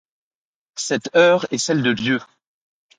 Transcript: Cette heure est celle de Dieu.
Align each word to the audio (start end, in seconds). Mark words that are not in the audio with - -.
Cette 0.79 1.15
heure 1.15 1.45
est 1.53 1.59
celle 1.59 1.83
de 1.83 1.93
Dieu. 1.93 2.19